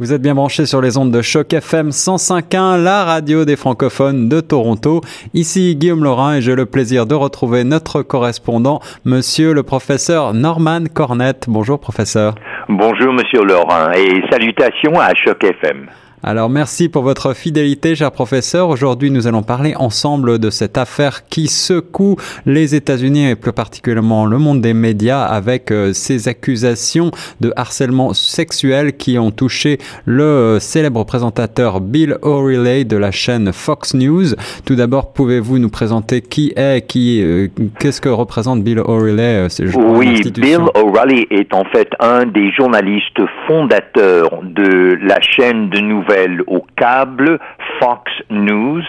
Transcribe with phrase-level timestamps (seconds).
[0.00, 4.28] Vous êtes bien branché sur les ondes de Choc FM 105.1, la radio des francophones
[4.28, 5.02] de Toronto.
[5.34, 10.80] Ici Guillaume Laurin et j'ai le plaisir de retrouver notre correspondant, monsieur le professeur Norman
[10.92, 11.44] Cornette.
[11.46, 12.34] Bonjour professeur.
[12.68, 15.86] Bonjour monsieur Laurin et salutations à Choc FM.
[16.26, 18.70] Alors merci pour votre fidélité, cher professeur.
[18.70, 22.16] Aujourd'hui, nous allons parler ensemble de cette affaire qui secoue
[22.46, 27.10] les États-Unis et plus particulièrement le monde des médias avec euh, ces accusations
[27.42, 29.76] de harcèlement sexuel qui ont touché
[30.06, 34.34] le euh, célèbre présentateur Bill O'Reilly de la chaîne Fox News.
[34.64, 40.22] Tout d'abord, pouvez-vous nous présenter qui est, qui, euh, qu'est-ce que représente Bill O'Reilly Oui,
[40.34, 46.13] Bill O'Reilly est en fait un des journalistes fondateurs de la chaîne de nouvelles
[46.46, 47.38] au câble
[47.80, 48.82] Fox News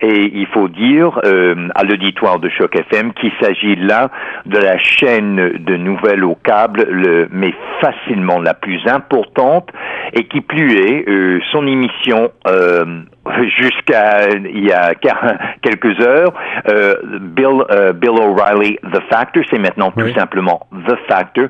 [0.00, 4.10] et il faut dire euh, à l'auditoire de Choc FM qu'il s'agit là
[4.46, 9.68] de la chaîne de nouvelles au câble, le, mais facilement la plus importante
[10.12, 13.02] et qui plus est euh, son émission euh,
[13.58, 14.94] jusqu'à il y a
[15.62, 16.32] quelques heures,
[16.68, 21.48] euh, Bill, euh, Bill O'Reilly, The Factor, c'est maintenant tout simplement The Factor.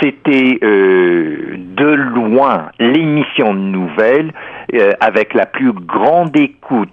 [0.00, 4.32] C'était euh, de loin l'émission de nouvelles
[4.74, 6.90] euh, avec la plus grande écoute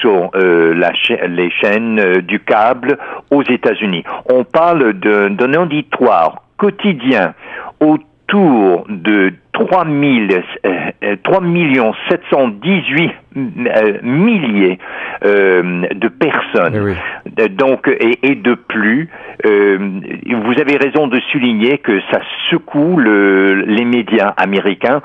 [0.00, 0.92] sur la
[1.28, 2.98] les chaînes du câble
[3.30, 4.04] aux États-Unis.
[4.30, 7.34] On parle d'un auditoire quotidien
[7.80, 9.86] autour de 3,
[11.22, 14.78] 3 millions 718 euh, milliers
[15.24, 16.94] euh, de personnes.
[17.38, 19.08] Eh Donc, et, et, de plus,
[19.44, 25.00] euh, vous avez raison de souligner que ça secoue le, les médias américains.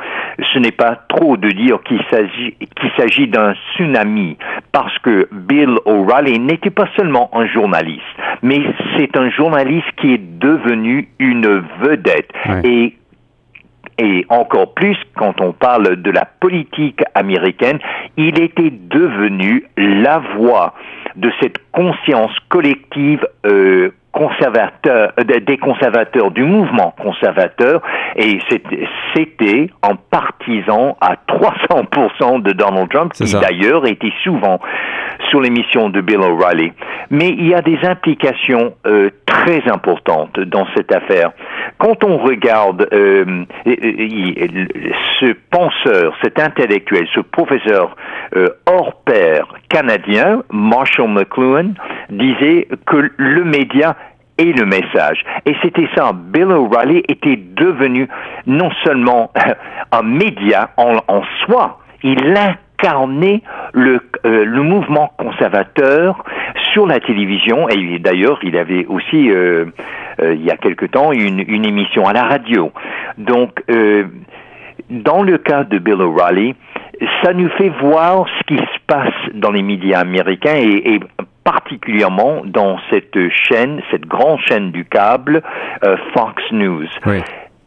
[0.54, 4.38] Ce n'est pas trop de dire qu'il s'agit qu'il s'agit d'un tsunami,
[4.72, 8.02] parce que Bill O'Reilly n'était pas seulement un journaliste,
[8.42, 8.62] mais
[8.98, 12.30] c'est un journaliste qui est devenu une vedette.
[12.64, 12.96] Et
[13.98, 17.80] et encore plus quand on parle de la politique américaine,
[18.18, 20.74] il était devenu la voix
[21.16, 27.82] de cette conscience collective euh, conservateur, euh, des conservateurs du mouvement conservateur.
[28.16, 28.40] Et
[29.16, 34.60] c'était en partisan à 300% de Donald Trump qui d'ailleurs était souvent
[35.30, 36.72] sur l'émission de Bill O'Reilly.
[37.10, 41.32] Mais il y a des implications euh, très importantes dans cette affaire.
[41.78, 47.96] Quand on regarde euh, ce penseur, cet intellectuel, ce professeur
[48.36, 51.74] euh, hors pair canadien, Marshall McLuhan,
[52.10, 53.96] disait que le média
[54.38, 55.24] est le message.
[55.46, 56.12] Et c'était ça.
[56.14, 58.08] Bill O'Reilly était devenu
[58.48, 59.32] non seulement
[59.92, 62.36] un média en, en soi, il
[63.74, 66.24] le, euh, le mouvement conservateur
[66.74, 67.70] sur la télévision.
[67.70, 69.66] Et d'ailleurs, il avait aussi, euh,
[70.22, 72.72] euh, il y a quelque temps, une, émission à la radio.
[73.18, 73.64] Donc,
[74.90, 76.56] dans le cas de Bill O'Reilly,
[77.24, 81.00] ça nous fait voir ce qui se passe dans les médias américains et, et
[81.44, 85.42] particulièrement dans cette chaîne, cette grande chaîne du câble,
[86.14, 86.88] Fox News.
[87.06, 87.22] Oui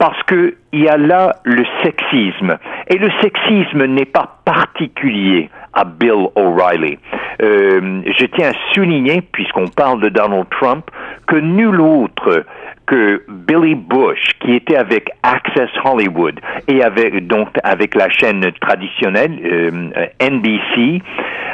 [0.05, 5.85] parce que il y a là le sexisme et le sexisme n'est pas particulier à
[5.85, 6.99] Bill O'Reilly.
[7.41, 10.91] Euh, je tiens à souligner, puisqu'on parle de Donald Trump,
[11.27, 12.45] que nul autre
[12.87, 16.39] que Billy Bush, qui était avec Access Hollywood
[16.69, 21.01] et avec donc avec la chaîne traditionnelle euh, NBC,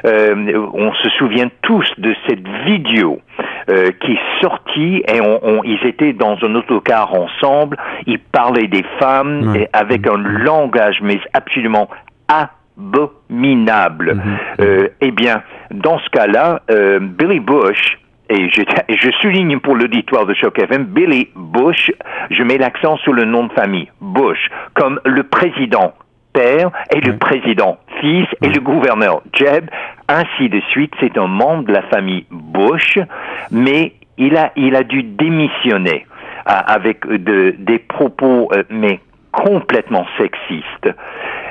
[0.06, 3.20] euh, on se souvient tous de cette vidéo
[3.68, 7.76] euh, qui est sortie et on, ils étaient dans un autocar ensemble.
[8.06, 11.88] Ils parlaient des femmes et avec un langage mais absolument
[12.28, 14.14] abominable.
[14.14, 14.38] Mhm.
[14.60, 17.98] Euh, eh bien, dans ce cas-là, euh, Billy Bush
[18.28, 21.90] et je, je, souligne pour l'auditoire de Choc FM, Billy Bush,
[22.30, 25.92] je mets l'accent sur le nom de famille, Bush, comme le président
[26.32, 29.68] père et le président fils et le gouverneur Jeb,
[30.10, 30.92] ainsi de suite.
[31.00, 32.98] C'est un membre de la famille Bush,
[33.50, 36.06] mais il a, il a dû démissionner
[36.48, 39.00] euh, avec de, des propos, euh, mais
[39.32, 40.90] complètement sexistes.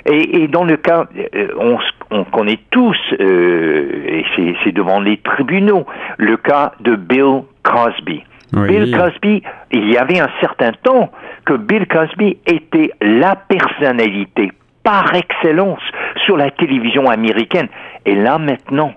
[0.05, 1.77] Et, et, dans le cas, euh, on,
[2.11, 4.25] on connaît tous, et
[4.63, 5.85] c'est devant les tribunaux,
[6.17, 8.23] le cas de Bill Cosby.
[8.51, 11.11] Bill Cosby, il y avait un certain temps
[11.45, 14.51] que Bill Cosby était la personnalité
[14.83, 15.81] par excellence
[16.29, 17.69] sur la télévision américaine.
[18.05, 18.93] Et là maintenant,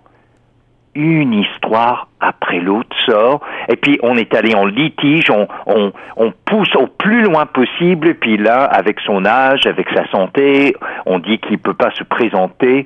[0.95, 3.41] une histoire après l'autre sort,
[3.71, 8.15] et puis on est allé en litige, on, on, pousse au plus loin possible, et
[8.15, 10.77] puis là, avec son âge, avec sa santé,
[11.07, 12.85] on dit qu'il peut pas se présenter.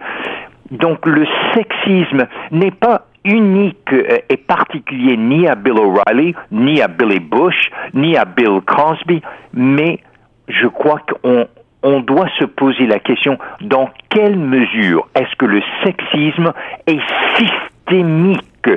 [0.71, 6.87] Donc le sexisme n'est pas unique euh, et particulier ni à Bill O'Reilly, ni à
[6.87, 9.21] Billy Bush, ni à Bill Cosby,
[9.53, 9.99] mais
[10.47, 11.49] je crois qu'on
[11.87, 16.53] on doit se poser la question dans quelle mesure est-ce que le sexisme
[16.89, 17.01] est
[17.37, 18.69] systémique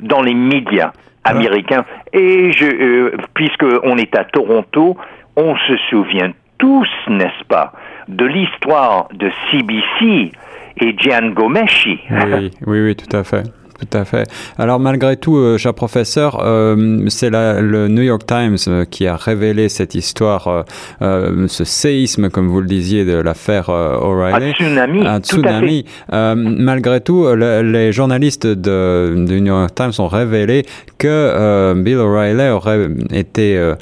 [0.00, 0.92] dans les médias
[1.24, 1.86] américains?
[2.12, 4.98] Et je, euh, puisque on est à Toronto,
[5.36, 7.72] on se souvient tous, n'est-ce pas,
[8.06, 10.32] de l'histoire de CBC
[10.80, 12.00] et Gian Gomeshi.
[12.10, 13.44] Oui, oui, oui, tout à fait.
[13.78, 14.28] Tout à fait.
[14.58, 19.14] Alors malgré tout, euh, cher professeur, euh, c'est le New York Times euh, qui a
[19.14, 20.64] révélé cette histoire,
[21.00, 24.50] ce séisme, comme vous le disiez, de l'affaire O'Reilly.
[24.50, 25.06] Un tsunami.
[25.06, 25.84] Un tsunami.
[26.10, 30.64] malgré tout, les journalistes de, du New York Times ont révélé
[30.98, 33.74] que Bill O'Reilly aurait été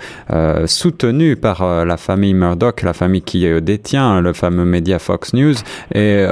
[0.66, 5.54] soutenu par la famille Murdoch, la famille qui détient le fameux média Fox News,
[5.94, 6.24] et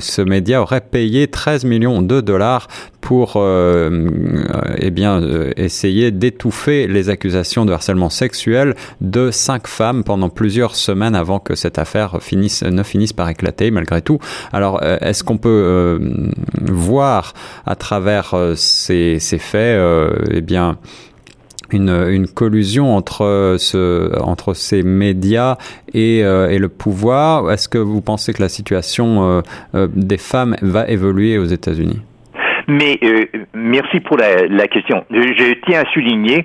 [0.00, 2.68] ce média aurait payé 13 millions de dollars
[3.08, 4.06] pour euh,
[4.76, 10.76] eh bien, euh, essayer d'étouffer les accusations de harcèlement sexuel de cinq femmes pendant plusieurs
[10.76, 14.18] semaines avant que cette affaire finisse, ne finisse par éclater malgré tout.
[14.52, 15.98] Alors, euh, est-ce qu'on peut
[16.70, 17.32] voir
[17.64, 19.80] à travers ces, faits
[20.30, 20.76] eh bien,
[21.70, 23.56] une, collusion entre,
[24.20, 25.56] entre ces médias
[25.94, 27.50] et, et le pouvoir?
[27.50, 29.42] Est-ce que vous pensez que la situation
[29.74, 32.02] des femmes va évoluer aux États-Unis?
[32.68, 33.24] Mais euh,
[33.54, 35.04] merci pour la, question.
[35.10, 36.44] Je, tiens à souligner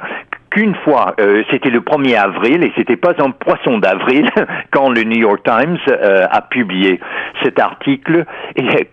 [0.49, 4.29] qu'une fois, euh, c'était le 1er avril, et c'était pas un poisson d'avril
[4.71, 6.99] quand le New York Times euh, a publié
[7.43, 8.25] cet article.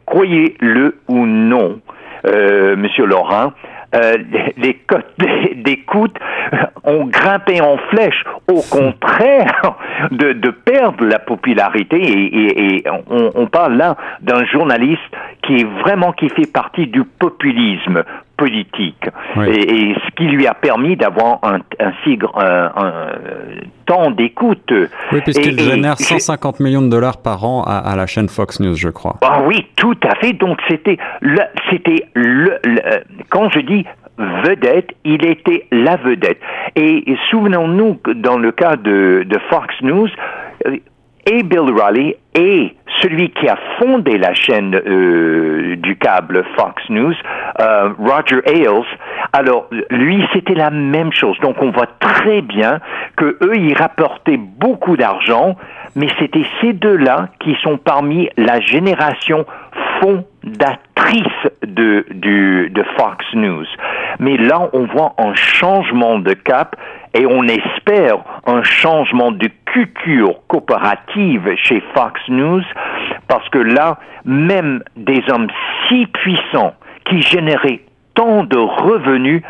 [0.07, 1.81] Croyez-le ou non,
[2.27, 3.53] euh, Monsieur Laurent,
[3.95, 4.17] euh,
[4.57, 5.15] les cotes
[5.57, 6.17] d'écoute
[6.85, 8.25] ont grimpé en flèche.
[8.51, 9.77] Au contraire
[10.11, 15.01] de, de perdre la popularité, et, et, on, on, parle là d'un journaliste
[15.43, 18.03] qui est vraiment qui fait partie du populisme
[18.37, 19.05] politique
[19.37, 19.49] oui.
[19.51, 23.07] et, et, ce qui lui a permis d'avoir un, un si un, un
[23.85, 24.73] temps d'écoute.
[25.13, 28.75] Oui, puisqu'il génère 150 millions de dollars par an à, à, la chaîne Fox News,
[28.75, 29.17] je crois.
[29.23, 30.33] Ah oui, tout à fait.
[30.33, 30.97] Donc c'était
[31.71, 32.81] c'était le, le,
[33.29, 33.85] quand je dis
[34.45, 36.41] vedette, il était la vedette.
[36.77, 40.09] Et, souvenons-nous que dans le cas de, Fox News,
[41.27, 47.15] et Bill Riley et celui qui a fondé la chaîne euh, du câble Fox News,
[47.61, 48.85] euh, Roger Ailes,
[49.33, 51.39] alors lui c'était la même chose.
[51.41, 52.81] Donc on voit très bien
[53.17, 55.57] que eux ils rapportaient beaucoup d'argent,
[55.95, 59.47] mais c'était ces deux-là qui sont parmi la génération
[60.01, 61.27] fondatrice
[61.63, 63.67] de, de Fox News.
[64.19, 66.77] Mais là, on voit un changement de cap
[67.15, 72.63] et on espère un changement de culture coopérative chez Fox News
[73.29, 75.49] parce que là, même des hommes
[75.89, 76.75] si puissants
[77.05, 77.81] qui généraient
[78.15, 79.43] tant de revenus,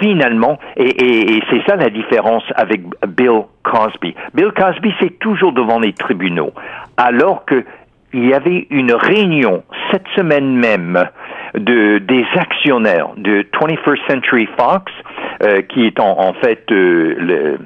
[0.00, 4.14] finalement, et, et c'est ça la différence avec Bill Cosby.
[4.34, 6.52] Bill Cosby, c'est toujours devant les tribunaux,
[6.96, 7.64] alors que
[8.16, 11.04] il y avait une réunion cette semaine même
[11.54, 14.90] de des actionnaires de 21st Century Fox,
[15.42, 17.56] euh, qui est en, en fait euh, le, euh,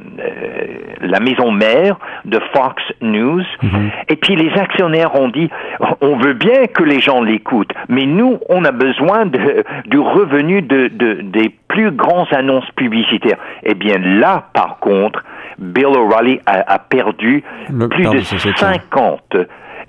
[1.02, 3.42] la maison mère de Fox News.
[3.62, 3.90] Mm-hmm.
[4.08, 5.50] Et puis les actionnaires ont dit,
[6.00, 10.62] on veut bien que les gens l'écoutent, mais nous, on a besoin de, du revenu
[10.62, 13.38] de, de, des plus grands annonces publicitaires.
[13.62, 15.24] Eh bien là, par contre,
[15.58, 19.36] Bill O'Reilly a, a perdu le plus de 50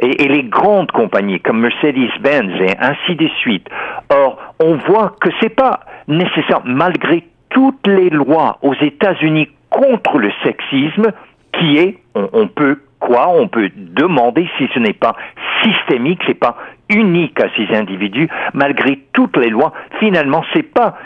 [0.02, 3.68] et, les grandes compagnies comme Mercedes-Benz et ainsi de suite.
[4.10, 10.32] Or, on voit que c'est pas nécessaire, malgré toutes les lois aux États-Unis contre le
[10.44, 11.12] sexisme,
[11.54, 12.80] qui est, on peut
[13.18, 15.16] on peut demander si ce n'est pas
[15.64, 16.58] systémique, c'est pas
[16.90, 19.72] unique à ces individus, malgré toutes les lois.
[20.00, 20.98] Finalement, c'est pas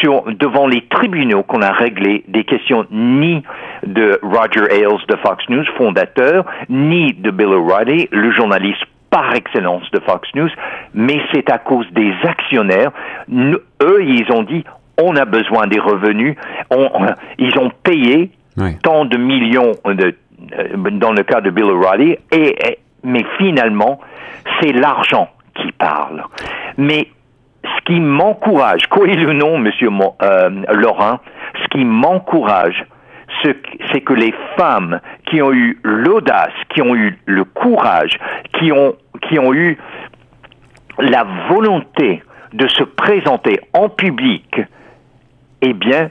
[0.00, 3.42] sur, devant les tribunaux qu'on a réglé des questions ni
[3.84, 9.88] de Roger Ailes de Fox News, fondateur, ni de Bill O'Reilly, le journaliste par excellence
[9.92, 10.50] de Fox News,
[10.92, 12.90] mais c'est à cause des actionnaires.
[13.30, 14.64] Eux, ils ont dit,
[15.00, 16.36] on a besoin des revenus.
[16.70, 16.88] On,
[17.38, 18.76] ils ont payé oui.
[18.82, 20.14] tant de millions de,
[20.92, 22.18] dans le cas de Bill O'Reilly,
[23.02, 24.00] mais finalement,
[24.60, 26.24] c'est l'argent qui parle.
[26.76, 27.08] Mais
[27.64, 29.90] ce qui m'encourage, croyez-le ou non, Monsieur
[30.22, 31.20] euh, Laurent,
[31.62, 32.84] ce qui m'encourage,
[33.42, 38.18] c'est que les femmes qui ont eu l'audace, qui ont eu le courage,
[38.58, 38.94] qui ont,
[39.28, 39.76] qui ont eu
[40.98, 42.22] la volonté
[42.52, 44.62] de se présenter en public,
[45.60, 46.10] eh bien,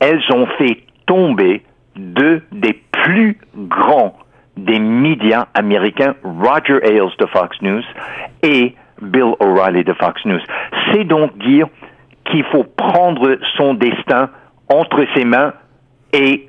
[0.00, 1.62] elles ont fait tomber
[1.96, 4.14] deux des plus grands
[4.56, 7.82] des médias américains, Roger Ailes de Fox News
[8.42, 10.40] et Bill O'Reilly de Fox News.
[10.92, 11.66] C'est donc dire
[12.26, 14.28] qu'il faut prendre son destin
[14.68, 15.52] entre ses mains
[16.12, 16.48] et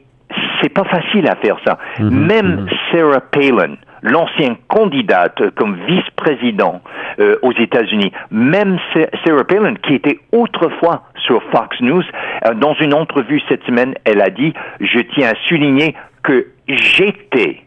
[0.61, 1.77] c'est pas facile à faire ça.
[1.99, 2.91] -hmm, Même -hmm.
[2.91, 6.81] Sarah Palin, l'ancienne candidate comme vice-président
[7.19, 8.77] euh, aux États-Unis, même
[9.23, 12.03] Sarah Palin, qui était autrefois sur Fox News,
[12.45, 17.61] euh, dans une entrevue cette semaine, elle a dit, je tiens à souligner que j'étais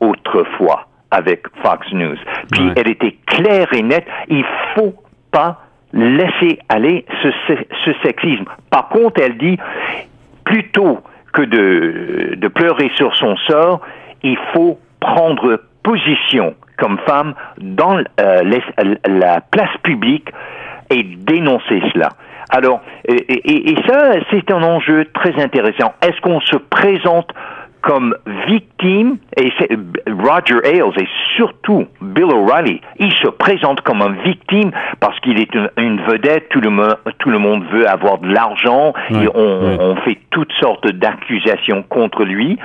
[0.00, 2.16] autrefois avec Fox News.
[2.50, 4.94] Puis elle était claire et nette, il faut
[5.30, 5.60] pas
[5.92, 7.28] laisser aller ce,
[7.84, 8.44] ce sexisme.
[8.70, 9.58] Par contre, elle dit,
[10.44, 11.00] plutôt
[11.32, 13.80] que de, de pleurer sur son sort,
[14.22, 18.60] il faut prendre position comme femme dans euh,
[19.06, 20.28] la place publique
[20.90, 22.10] et dénoncer cela.
[22.50, 25.94] Alors, et, et ça, c'est un enjeu très intéressant.
[26.02, 27.30] Est-ce qu'on se présente
[27.82, 28.14] comme
[28.46, 29.52] victime, et
[30.06, 34.70] Roger Ailes et surtout Bill O'Reilly, il se présente comme un victime
[35.00, 36.70] parce qu'il est une, vedette, tout le,
[37.18, 42.24] tout le monde veut avoir de l'argent, et on, on fait toutes sortes d'accusations contre
[42.24, 42.58] lui.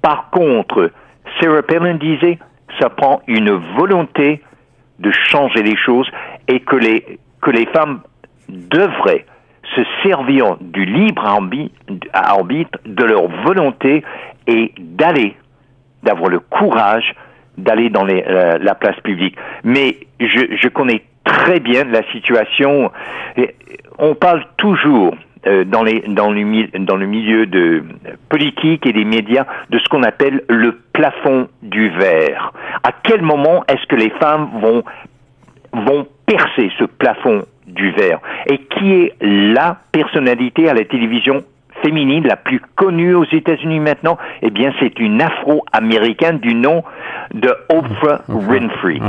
[0.00, 0.92] Par contre,
[1.40, 2.38] Sarah Palin disait,
[2.80, 4.42] ça prend une volonté
[4.98, 6.08] de changer les choses
[6.48, 8.00] et que les, que les femmes
[8.48, 9.26] devraient
[9.74, 11.24] se servir du libre
[12.12, 14.04] arbitre, de leur volonté
[14.46, 15.36] et d'aller,
[16.02, 17.14] d'avoir le courage
[17.58, 19.36] d'aller dans les, euh, la place publique.
[19.64, 22.90] Mais je, connais très bien la situation.
[23.98, 25.14] On parle toujours
[25.46, 27.84] euh, dans, le, milieu de
[28.28, 32.52] politique et des médias de ce qu'on appelle le plafond du verre.
[32.82, 34.50] À quel moment est-ce que les femmes
[35.72, 38.20] vont percer ce plafond du verre?
[38.50, 41.42] Et qui est la personnalité à la télévision
[41.82, 46.82] féminine la plus connue aux États-Unis maintenant, eh bien, c'est une afro-américaine du nom
[47.34, 49.00] de Oprah Winfrey.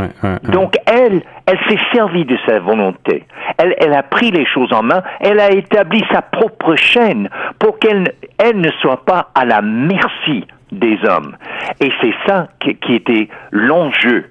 [0.51, 3.25] Donc, elle, elle s'est servie de sa volonté.
[3.57, 5.01] Elle, elle a pris les choses en main.
[5.19, 10.45] Elle a établi sa propre chaîne pour qu'elle elle ne soit pas à la merci
[10.71, 11.35] des hommes.
[11.79, 14.25] Et c'est ça qui, qui était l'enjeu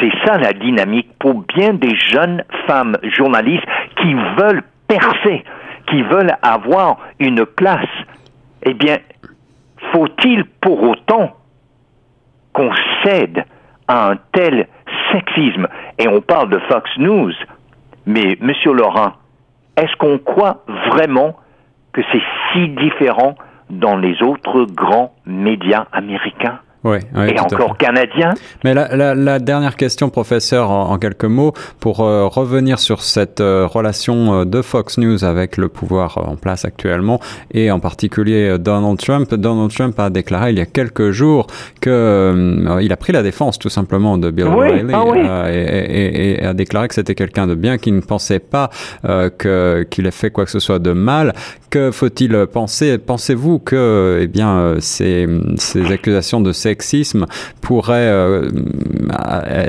[0.00, 3.64] c'est ça la dynamique pour bien des jeunes femmes journalistes
[4.00, 5.44] qui veulent percer
[5.86, 7.88] qui veulent avoir une place,
[8.62, 8.98] eh bien,
[9.92, 11.36] faut-il pour autant
[12.52, 12.70] qu'on
[13.04, 13.44] cède
[13.88, 14.68] à un tel
[15.12, 15.68] sexisme?
[15.98, 17.32] Et on parle de Fox News,
[18.06, 19.12] mais Monsieur Laurent,
[19.76, 21.36] est-ce qu'on croit vraiment
[21.92, 22.22] que c'est
[22.52, 23.34] si différent
[23.70, 26.60] dans les autres grands médias américains?
[26.84, 28.34] Oui, et encore canadien.
[28.62, 33.40] Mais la, la, la, dernière question, professeur, en, quelques mots, pour euh, revenir sur cette
[33.40, 37.20] euh, relation euh, de Fox News avec le pouvoir en place actuellement,
[37.52, 39.34] et en particulier Donald Trump.
[39.34, 41.46] Donald Trump a déclaré il y a quelques jours
[41.80, 46.44] que il a pris la défense tout simplement de Bill O'Reilly ah et, et, et,
[46.44, 48.68] a déclaré que c'était quelqu'un de bien, qui ne pensait pas
[49.02, 51.32] que qu'il ait fait quoi que ce soit de mal.
[51.70, 52.98] Que faut-il penser?
[52.98, 55.26] Pensez-vous que, eh bien, ces,
[55.56, 57.26] ces accusations de ces sexisme
[57.62, 58.48] pourrait euh,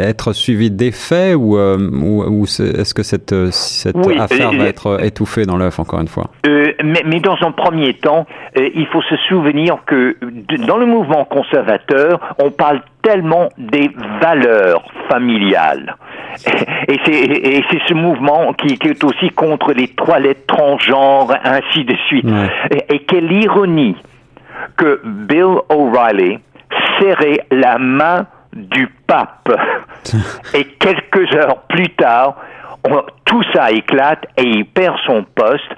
[0.10, 5.58] être suivi d'effets ou, euh, ou, est-ce que cette, cette affaire va être étouffée dans
[5.58, 6.26] l'œuf encore une fois?
[6.48, 10.18] Euh, mais, mais, dans un premier temps, il faut se souvenir que
[10.68, 15.96] dans le mouvement conservateur, on parle tellement des valeurs familiales.
[16.88, 22.28] Et c'est ce mouvement qui, qui, est aussi contre les toilettes transgenres, ainsi de suite.
[22.72, 23.96] Et, et quelle ironie
[24.78, 26.40] que Bill O'Reilly,
[27.00, 29.52] serrer la main du pape.
[30.54, 32.38] et quelques heures plus tard,
[33.26, 35.72] tout ça éclate et il perd son poste.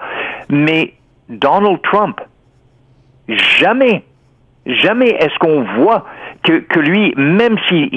[0.50, 0.94] Mais
[1.30, 2.20] Donald Trump,
[3.27, 4.04] jamais,
[4.66, 6.06] jamais est-ce qu'on voit
[6.44, 7.89] que, que lui, même s'il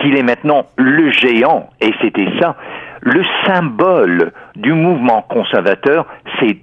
[0.00, 2.56] qu'il est maintenant le géant, et c'était ça,
[3.00, 6.06] le symbole du mouvement conservateur,
[6.40, 6.58] c'est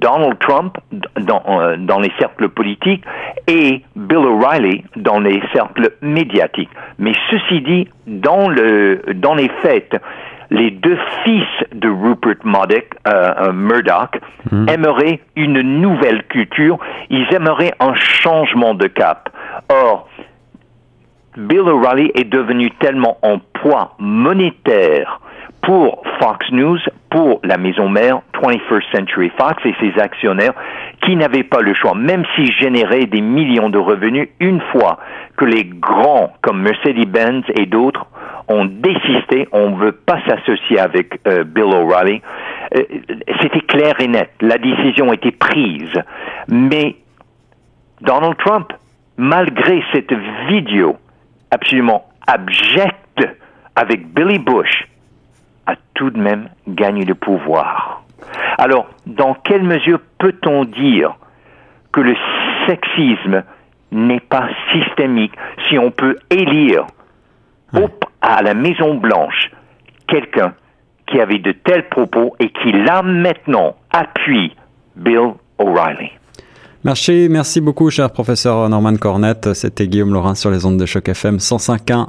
[0.00, 0.76] Donald Trump
[1.20, 3.04] dans, euh, dans, les cercles politiques
[3.46, 6.70] et Bill O'Reilly dans les cercles médiatiques.
[6.98, 9.96] Mais ceci dit, dans, le, dans les faits,
[10.50, 14.68] les deux fils de Rupert Murdoch, euh, euh, Murdoch hmm.
[14.68, 16.78] aimeraient une nouvelle culture,
[17.10, 19.28] ils aimeraient un changement de cap.
[19.68, 20.08] Or,
[21.36, 25.20] Bill O'Reilly est devenu tellement en poids monétaire
[25.62, 26.78] pour Fox News,
[27.10, 30.54] pour la maison mère 21st Century Fox et ses actionnaires
[31.02, 34.98] qui n'avaient pas le choix, même s'ils généraient des millions de revenus, une fois
[35.36, 38.06] que les grands comme Mercedes-Benz et d'autres
[38.48, 42.22] ont désisté, on ne veut pas s'associer avec euh, Bill O'Reilly.
[42.76, 42.82] Euh,
[43.40, 45.92] c'était clair et net, la décision était prise.
[46.48, 46.96] Mais
[48.00, 48.72] Donald Trump,
[49.16, 50.12] malgré cette
[50.48, 50.96] vidéo
[51.50, 53.26] absolument abjecte
[53.74, 54.88] avec Billy Bush,
[55.66, 58.05] a tout de même gagné le pouvoir.
[58.56, 61.16] Alors, dans quelle mesure peut-on dire
[61.92, 62.14] que le
[62.66, 63.44] sexisme
[63.92, 65.32] n'est pas systémique
[65.68, 66.86] si on peut élire
[68.20, 69.50] à la Maison Blanche
[70.08, 70.54] quelqu'un
[71.06, 74.56] qui avait de tels propos et qui là maintenant appuie
[74.96, 76.10] Bill O'Reilly?
[76.84, 79.54] Merci, merci beaucoup, cher professeur Norman Cornette.
[79.54, 82.08] C'était Guillaume Laurin sur les ondes de choc FM 105.1.